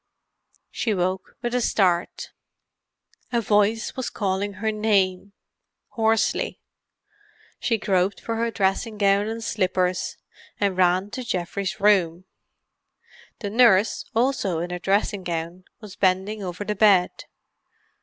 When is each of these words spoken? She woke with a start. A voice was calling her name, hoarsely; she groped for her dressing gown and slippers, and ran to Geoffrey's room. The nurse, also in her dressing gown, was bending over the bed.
She 0.71 0.95
woke 0.95 1.37
with 1.43 1.53
a 1.53 1.61
start. 1.61 2.31
A 3.31 3.39
voice 3.39 3.95
was 3.95 4.09
calling 4.09 4.53
her 4.53 4.71
name, 4.71 5.33
hoarsely; 5.89 6.59
she 7.59 7.77
groped 7.77 8.19
for 8.19 8.35
her 8.37 8.49
dressing 8.49 8.97
gown 8.97 9.27
and 9.27 9.43
slippers, 9.43 10.17
and 10.59 10.75
ran 10.75 11.11
to 11.11 11.23
Geoffrey's 11.23 11.79
room. 11.79 12.25
The 13.41 13.51
nurse, 13.51 14.05
also 14.15 14.57
in 14.57 14.71
her 14.71 14.79
dressing 14.79 15.21
gown, 15.21 15.65
was 15.81 15.95
bending 15.95 16.41
over 16.41 16.63
the 16.65 16.73
bed. 16.73 17.25